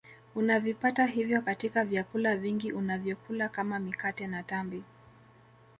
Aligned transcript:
Unavipata 0.35 1.05
hivyo 1.05 1.41
katika 1.41 1.85
vyakula 1.85 2.37
vingi 2.37 2.71
unavyokula 2.71 3.49
kama 3.49 3.79
mikate 3.79 4.27
na 4.27 4.43
tambi 4.43 4.83